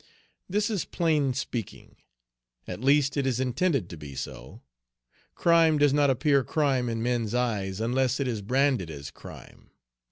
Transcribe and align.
This 0.49 0.71
is 0.71 0.83
plain 0.83 1.35
speaking. 1.35 1.95
At 2.67 2.81
least, 2.83 3.17
it 3.17 3.27
is 3.27 3.39
intended 3.39 3.87
to 3.91 3.97
be 3.97 4.15
so. 4.15 4.63
Crime 5.35 5.77
does 5.77 5.93
not 5.93 6.09
appear 6.09 6.43
crime 6.43 6.89
in 6.89 7.03
men's 7.03 7.35
eyes, 7.35 7.79
unless 7.79 8.19
it 8.19 8.27
is 8.27 8.41
branded 8.41 8.89
as 8.89 9.11
crime. 9.11 9.69